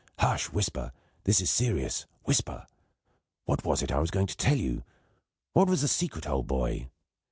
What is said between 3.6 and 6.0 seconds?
was it I was going to tell you? What was the